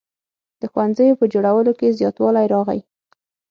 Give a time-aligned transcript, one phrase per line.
[0.59, 2.79] د ښوونځیو په جوړولو کې زیاتوالی راغی.